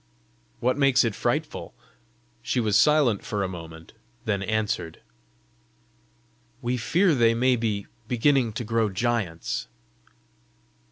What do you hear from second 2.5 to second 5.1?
was silent for a moment, then answered,